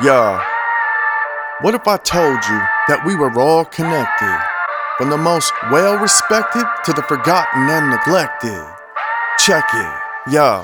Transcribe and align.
Yeah. 0.00 0.38
What 1.60 1.74
if 1.74 1.88
I 1.88 1.96
told 1.96 2.38
you 2.46 2.60
that 2.86 3.02
we 3.02 3.18
were 3.18 3.34
all 3.34 3.64
connected? 3.66 4.38
From 4.94 5.10
the 5.10 5.18
most 5.18 5.50
well 5.74 5.98
respected 5.98 6.62
to 6.86 6.92
the 6.94 7.02
forgotten 7.02 7.66
and 7.66 7.90
neglected. 7.90 8.62
Check 9.42 9.66
it, 9.74 9.94
yeah. 10.30 10.62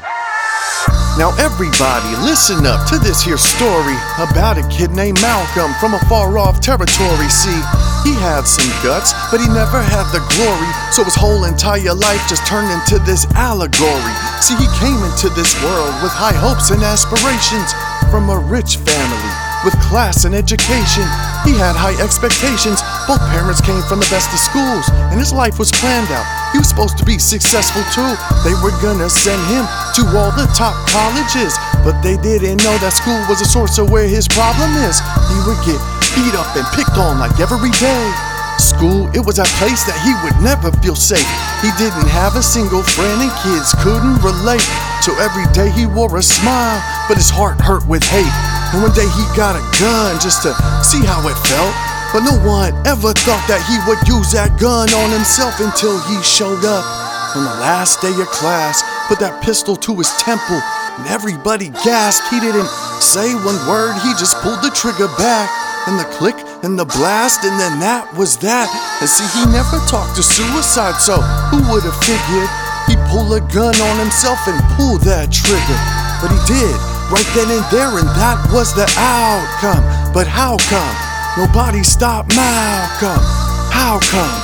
Now, 1.19 1.35
everybody, 1.43 2.15
listen 2.23 2.63
up 2.63 2.87
to 2.95 2.99
this 3.03 3.27
here 3.27 3.39
story 3.39 3.99
about 4.23 4.55
a 4.55 4.67
kid 4.71 4.95
named 4.95 5.19
Malcolm 5.19 5.75
from 5.83 5.95
a 5.95 6.03
far 6.07 6.39
off 6.39 6.63
territory. 6.63 7.27
See, 7.27 7.59
he 8.07 8.15
had 8.15 8.47
some 8.47 8.71
guts, 8.87 9.15
but 9.35 9.43
he 9.43 9.51
never 9.51 9.83
had 9.83 10.07
the 10.15 10.23
glory, 10.35 10.71
so 10.95 11.03
his 11.03 11.19
whole 11.19 11.47
entire 11.47 11.95
life 11.95 12.23
just 12.31 12.47
turned 12.47 12.71
into 12.71 13.03
this 13.03 13.27
allegory. 13.35 14.15
See, 14.43 14.55
he 14.55 14.71
came 14.79 14.99
into 15.07 15.27
this 15.35 15.55
world 15.63 15.95
with 16.03 16.15
high 16.15 16.35
hopes 16.35 16.71
and 16.71 16.83
aspirations 16.83 17.75
from 18.11 18.31
a 18.31 18.39
rich 18.39 18.77
family 18.77 19.33
with 19.65 19.75
class 19.81 20.25
and 20.25 20.35
education. 20.35 21.09
He 21.49 21.57
had 21.57 21.73
high 21.73 21.97
expectations. 22.01 22.85
Both 23.09 23.25
parents 23.33 23.65
came 23.65 23.81
from 23.89 24.01
the 24.01 24.09
best 24.13 24.29
of 24.33 24.41
schools, 24.41 24.85
and 25.11 25.19
his 25.19 25.33
life 25.33 25.59
was 25.59 25.73
planned 25.73 26.13
out. 26.13 26.29
He 26.53 26.59
was 26.61 26.69
supposed 26.69 27.01
to 27.01 27.05
be 27.05 27.19
successful 27.19 27.83
too. 27.97 28.13
They 28.45 28.55
were 28.61 28.77
gonna 28.85 29.09
send 29.09 29.41
him 29.49 29.65
to 29.97 30.03
all 30.17 30.31
the 30.37 30.49
top 30.53 30.77
colleges, 30.93 31.57
but 31.81 31.97
they 32.05 32.21
didn't 32.21 32.61
know 32.61 32.77
that 32.79 32.93
school 32.93 33.21
was 33.29 33.41
a 33.41 33.49
source 33.49 33.81
of 33.81 33.91
where 33.91 34.07
his 34.07 34.29
problem 34.29 34.77
is. 34.85 35.01
He 35.33 35.39
would 35.49 35.61
get 35.65 35.81
beat 36.13 36.37
up 36.37 36.53
and 36.55 36.67
picked 36.77 37.01
on 37.01 37.19
like 37.19 37.41
every 37.41 37.73
day. 37.81 38.34
School, 38.59 39.11
it 39.15 39.23
was 39.25 39.39
a 39.39 39.49
place 39.59 39.83
that 39.85 39.99
he 40.07 40.15
would 40.23 40.39
never 40.39 40.71
feel 40.79 40.95
safe. 40.95 41.27
He 41.61 41.71
didn't 41.75 42.07
have 42.11 42.37
a 42.37 42.43
single 42.43 42.83
friend, 42.83 43.19
and 43.23 43.33
kids 43.43 43.75
couldn't 43.83 44.23
relate. 44.23 44.65
So 45.03 45.13
every 45.19 45.45
day 45.53 45.71
he 45.75 45.85
wore 45.87 46.17
a 46.17 46.23
smile, 46.23 46.79
but 47.11 47.19
his 47.19 47.29
heart 47.29 47.61
hurt 47.61 47.87
with 47.87 48.05
hate. 48.07 48.35
And 48.73 48.83
one 48.83 48.95
day 48.95 49.07
he 49.07 49.25
got 49.35 49.59
a 49.59 49.65
gun 49.79 50.19
just 50.23 50.43
to 50.47 50.55
see 50.87 51.03
how 51.03 51.23
it 51.27 51.39
felt. 51.51 51.75
But 52.15 52.23
no 52.23 52.39
one 52.47 52.71
ever 52.87 53.11
thought 53.27 53.43
that 53.51 53.63
he 53.67 53.77
would 53.91 53.99
use 54.07 54.31
that 54.33 54.55
gun 54.63 54.87
on 54.95 55.11
himself 55.11 55.59
until 55.59 55.99
he 56.07 56.17
showed 56.23 56.63
up 56.63 56.87
on 57.35 57.43
the 57.43 57.59
last 57.59 57.99
day 58.01 58.15
of 58.15 58.31
class, 58.31 58.87
put 59.11 59.19
that 59.19 59.43
pistol 59.43 59.75
to 59.75 59.99
his 59.99 60.15
temple, 60.23 60.63
and 60.95 61.11
everybody 61.11 61.75
gasped. 61.83 62.31
He 62.31 62.39
didn't 62.39 62.71
say 63.03 63.35
one 63.35 63.59
word, 63.67 63.99
he 64.07 64.15
just 64.15 64.39
pulled 64.39 64.63
the 64.63 64.71
trigger 64.71 65.11
back. 65.19 65.51
And 65.87 66.01
the 66.01 66.09
click 66.17 66.39
and 66.65 66.81
the 66.81 66.89
blast, 66.89 67.45
and 67.45 67.61
then 67.61 67.77
that 67.79 68.09
was 68.17 68.41
that. 68.41 68.73
And 69.05 69.09
see, 69.09 69.29
he 69.37 69.45
never 69.53 69.77
talked 69.85 70.17
to 70.17 70.25
suicide, 70.25 70.97
so 70.97 71.21
who 71.53 71.61
would 71.69 71.85
have 71.85 71.97
figured 72.01 72.49
he'd 72.89 73.01
pull 73.13 73.29
a 73.37 73.45
gun 73.53 73.77
on 73.77 73.97
himself 74.01 74.41
and 74.49 74.57
pull 74.81 74.97
that 75.05 75.29
trigger? 75.29 75.81
But 76.25 76.33
he 76.33 76.41
did 76.49 76.77
right 77.13 77.29
then 77.37 77.53
and 77.53 77.65
there, 77.69 77.93
and 78.01 78.09
that 78.17 78.41
was 78.49 78.73
the 78.73 78.89
outcome. 78.97 79.85
But 80.17 80.25
how 80.25 80.57
come 80.73 80.97
nobody 81.37 81.85
stopped 81.85 82.33
Malcolm? 82.33 83.21
How 83.69 84.01
come 84.01 84.37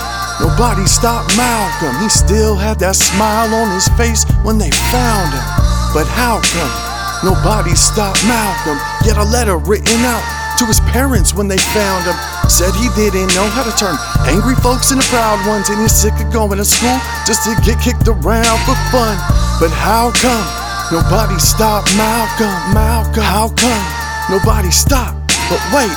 nobody 0.44 0.84
stopped 0.84 1.32
Malcolm? 1.40 1.96
He 2.04 2.12
still 2.12 2.54
had 2.54 2.76
that 2.84 3.00
smile 3.00 3.48
on 3.48 3.72
his 3.72 3.88
face 3.96 4.28
when 4.44 4.60
they 4.60 4.70
found 4.92 5.32
him. 5.32 5.48
But 5.96 6.04
how 6.04 6.44
come 6.52 6.74
nobody 7.24 7.72
stopped 7.72 8.20
Malcolm? 8.28 8.76
Yet 9.08 9.16
a 9.16 9.24
letter 9.24 9.56
written 9.56 10.04
out 10.04 10.39
to 10.60 10.66
his 10.68 10.80
parents 10.92 11.32
when 11.32 11.48
they 11.48 11.56
found 11.72 12.04
him. 12.04 12.12
Said 12.44 12.76
he 12.76 12.92
didn't 12.92 13.32
know 13.32 13.48
how 13.48 13.64
to 13.64 13.72
turn 13.80 13.96
angry 14.28 14.54
folks 14.60 14.92
into 14.92 15.04
proud 15.08 15.40
ones, 15.48 15.72
and 15.72 15.80
he's 15.80 15.96
sick 15.96 16.12
of 16.20 16.28
going 16.28 16.60
to 16.60 16.68
school 16.68 17.00
just 17.24 17.48
to 17.48 17.56
get 17.64 17.80
kicked 17.80 18.04
around 18.04 18.58
for 18.68 18.76
fun. 18.92 19.16
But 19.56 19.72
how 19.72 20.12
come? 20.20 20.44
Nobody 20.92 21.40
stopped 21.40 21.88
Malcolm, 21.96 22.52
Malcolm. 22.76 23.24
How 23.24 23.48
come 23.56 23.84
nobody 24.28 24.70
stopped? 24.70 25.32
But 25.48 25.62
wait, 25.72 25.96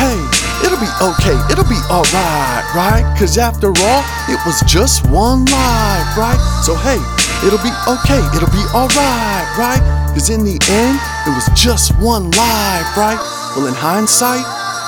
hey, 0.00 0.16
it'll 0.64 0.80
be 0.80 0.88
okay, 1.12 1.36
it'll 1.52 1.68
be 1.68 1.82
alright, 1.92 2.64
right? 2.72 3.04
Cause 3.18 3.36
after 3.36 3.68
all, 3.68 4.02
it 4.32 4.40
was 4.48 4.62
just 4.64 5.04
one 5.12 5.44
life, 5.52 6.16
right? 6.16 6.40
So 6.64 6.72
hey, 6.80 7.02
it'll 7.44 7.60
be 7.60 7.74
okay, 7.84 8.22
it'll 8.32 8.54
be 8.56 8.64
alright, 8.72 9.48
right? 9.60 9.82
Cause 10.14 10.30
in 10.30 10.44
the 10.44 10.56
end, 10.70 10.96
it 11.26 11.30
was 11.30 11.46
just 11.54 11.94
one 11.98 12.30
life, 12.32 12.96
right? 12.96 13.18
Well, 13.54 13.66
in 13.66 13.74
hindsight, 13.74 14.42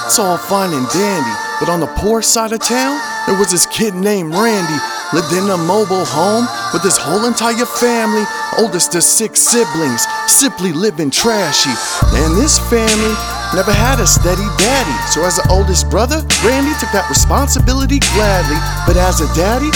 it's 0.06 0.18
all 0.18 0.36
fine 0.36 0.72
and 0.72 0.88
dandy. 0.90 1.34
But 1.60 1.68
on 1.68 1.80
the 1.80 1.86
poor 1.98 2.22
side 2.22 2.52
of 2.52 2.60
town, 2.60 2.98
there 3.26 3.38
was 3.38 3.50
this 3.50 3.66
kid 3.66 3.94
named 3.94 4.34
Randy 4.34 4.78
lived 5.14 5.32
in 5.32 5.48
a 5.48 5.56
mobile 5.56 6.04
home 6.04 6.46
with 6.72 6.82
his 6.82 6.98
whole 6.98 7.24
entire 7.24 7.64
family, 7.64 8.24
oldest 8.58 8.94
of 8.96 9.04
six 9.04 9.40
siblings, 9.40 10.06
simply 10.26 10.72
living 10.72 11.10
trashy. 11.10 11.70
And 12.18 12.36
this 12.36 12.58
family 12.66 13.14
never 13.54 13.72
had 13.72 14.00
a 14.00 14.06
steady 14.06 14.48
daddy. 14.58 14.98
So, 15.14 15.22
as 15.22 15.36
the 15.36 15.46
oldest 15.50 15.88
brother, 15.88 16.18
Randy 16.42 16.74
took 16.82 16.90
that 16.90 17.06
responsibility 17.08 18.02
gladly. 18.18 18.58
But 18.90 18.98
as 18.98 19.22
a 19.22 19.30
daddy, 19.38 19.70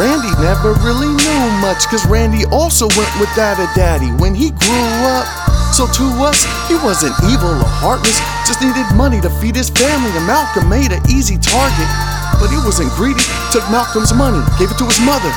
Randy 0.00 0.32
never 0.40 0.72
really 0.80 1.12
knew 1.12 1.44
much, 1.60 1.84
cause 1.92 2.06
Randy 2.06 2.46
also 2.48 2.88
went 2.96 3.12
without 3.20 3.60
a 3.60 3.68
daddy 3.76 4.08
when 4.16 4.34
he 4.34 4.50
grew 4.50 4.88
up. 5.04 5.47
So 5.78 5.86
to 5.86 6.26
us, 6.26 6.42
he 6.66 6.74
wasn't 6.82 7.14
evil 7.30 7.54
or 7.54 7.70
heartless, 7.78 8.18
just 8.42 8.58
needed 8.58 8.82
money 8.98 9.22
to 9.22 9.30
feed 9.38 9.54
his 9.54 9.70
family, 9.70 10.10
and 10.10 10.26
Malcolm 10.26 10.66
made 10.66 10.90
an 10.90 10.98
easy 11.06 11.38
target. 11.38 11.86
But 12.42 12.50
he 12.50 12.58
wasn't 12.66 12.90
greedy, 12.98 13.22
took 13.54 13.62
Malcolm's 13.70 14.10
money, 14.10 14.42
gave 14.58 14.74
it 14.74 14.78
to 14.82 14.90
his 14.90 14.98
mother. 15.06 15.30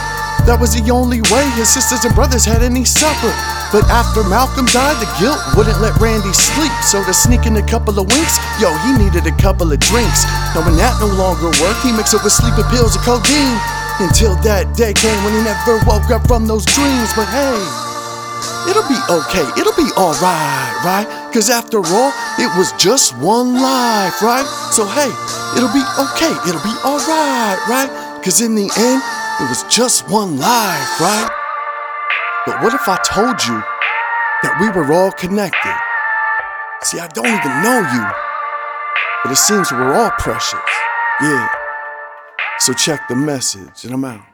That 0.50 0.58
was 0.58 0.74
the 0.74 0.90
only 0.90 1.22
way 1.30 1.46
his 1.54 1.70
sisters 1.70 2.10
and 2.10 2.18
brothers 2.18 2.42
had 2.42 2.66
any 2.66 2.90
supper. 2.90 3.30
But 3.70 3.86
after 3.94 4.26
Malcolm 4.26 4.66
died, 4.74 4.98
the 4.98 5.06
guilt 5.22 5.38
wouldn't 5.54 5.78
let 5.78 5.94
Randy 6.02 6.34
sleep. 6.34 6.74
So 6.90 7.06
to 7.06 7.14
sneak 7.14 7.46
in 7.46 7.62
a 7.62 7.66
couple 7.70 7.94
of 8.02 8.10
winks, 8.10 8.42
yo, 8.58 8.74
he 8.82 8.98
needed 8.98 9.30
a 9.30 9.36
couple 9.38 9.70
of 9.70 9.78
drinks. 9.78 10.26
Now 10.58 10.66
when 10.66 10.74
that 10.82 10.98
no 10.98 11.14
longer 11.22 11.54
worked, 11.62 11.86
he 11.86 11.94
mixed 11.94 12.18
it 12.18 12.26
with 12.26 12.34
sleeping 12.34 12.66
pills 12.74 12.98
and 12.98 13.06
codeine. 13.06 13.62
Until 14.02 14.34
that 14.42 14.74
day 14.74 14.98
came 14.98 15.22
when 15.22 15.38
he 15.38 15.46
never 15.46 15.78
woke 15.86 16.10
up 16.10 16.26
from 16.26 16.50
those 16.50 16.66
dreams. 16.66 17.14
But 17.14 17.30
hey, 17.30 17.54
it'll 18.70 18.88
be 18.88 19.00
okay, 19.10 19.46
it'll 19.60 19.76
be 19.76 19.90
alright, 19.98 20.76
right? 20.84 21.08
Cause 21.34 21.50
after 21.50 21.78
all, 21.78 22.12
it 22.38 22.50
was 22.58 22.72
just 22.74 23.18
one 23.18 23.56
life, 23.56 24.22
right? 24.22 24.46
So 24.72 24.86
hey, 24.86 25.10
it'll 25.58 25.74
be 25.74 25.84
okay, 25.98 26.34
it'll 26.50 26.64
be 26.64 26.76
alright, 26.84 27.60
right? 27.68 27.90
Cause 28.24 28.42
in 28.42 28.56
the 28.56 28.70
end, 28.78 29.02
it 29.42 29.50
was 29.50 29.64
just 29.74 30.10
one 30.10 30.38
life, 30.38 31.02
right? 31.02 31.30
But 32.46 32.62
what 32.64 32.74
if 32.74 32.88
I 32.88 32.98
told 33.06 33.38
you 33.46 33.62
that 34.44 34.58
we 34.60 34.70
were 34.70 34.94
all 34.94 35.12
connected? 35.12 35.78
See, 36.84 37.00
I 37.00 37.08
don't 37.08 37.28
even 37.28 37.62
know 37.62 37.80
you, 37.82 38.06
but 39.24 39.32
it 39.32 39.38
seems 39.38 39.72
we're 39.72 39.94
all 39.94 40.12
precious. 40.18 40.60
Yeah. 41.22 41.48
So 42.60 42.74
check 42.74 43.08
the 43.08 43.16
message, 43.16 43.86
and 43.86 43.94
I'm 43.94 44.06
out. 44.06 44.31